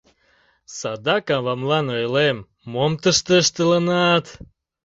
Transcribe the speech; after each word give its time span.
Садак 0.77 1.25
авамлан 1.37 1.85
ойлем, 1.97 2.37
мом 2.71 2.91
тыште 3.01 3.33
ыштылынат... 3.43 4.25